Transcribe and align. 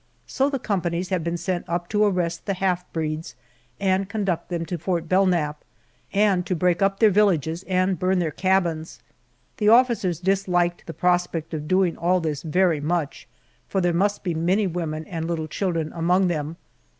So 0.25 0.49
the 0.49 0.57
companies 0.57 1.09
have 1.09 1.23
been 1.23 1.37
sent 1.37 1.69
up 1.69 1.87
to 1.89 2.03
arrest 2.05 2.47
the 2.47 2.55
half 2.55 2.91
breeds 2.91 3.35
and 3.79 4.09
conduct 4.09 4.49
them 4.49 4.65
to 4.65 4.79
Fort 4.79 5.07
Belknap, 5.07 5.63
and 6.11 6.43
to 6.47 6.55
break 6.55 6.81
up 6.81 6.97
their 6.99 7.11
villages 7.11 7.61
and 7.67 7.99
burn 7.99 8.17
their 8.17 8.31
cabins. 8.31 8.99
The 9.57 9.69
officers 9.69 10.19
disliked 10.19 10.87
the 10.87 10.93
prospect 10.95 11.53
of 11.53 11.67
doing 11.67 11.97
all 11.97 12.19
this 12.19 12.41
very 12.41 12.79
much, 12.79 13.27
for 13.69 13.79
there 13.79 13.93
must 13.93 14.23
be 14.23 14.33
many 14.33 14.65
women 14.65 15.05
and 15.05 15.27
little 15.27 15.47
children 15.47 15.93
among 15.93 16.29
them. 16.29 16.57